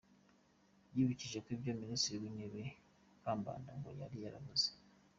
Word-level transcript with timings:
Yibukije 0.95 1.37
ibyo 1.53 1.71
Minisitiri 1.81 2.15
w’Intebe 2.21 2.61
Kambanda 3.23 3.69
ngo 3.77 3.89
yari 3.99 4.17
yaravuze. 4.25 4.67